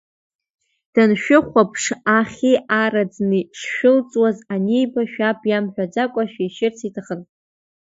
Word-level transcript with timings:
Даншәыхәаԥш, 0.93 1.83
ахьи 2.17 2.53
араӡни 2.81 3.41
шшәылҵуаз 3.59 4.37
аниба, 4.53 5.01
шәаб 5.11 5.39
иамҳәаӡакәа 5.49 6.23
шәишьырц 6.31 6.77
иҭахын. 6.87 7.21